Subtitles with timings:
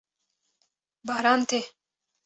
[1.07, 1.61] Baran tê.